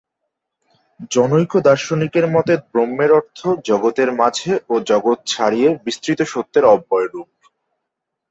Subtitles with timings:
[1.11, 7.29] জনৈক দার্শনিকের মতে ব্রহ্মের অর্থ "জগতের মাঝে ও জগৎ ছাড়িয়ে বিস্তৃত সত্যের অব্যয় রূপ"।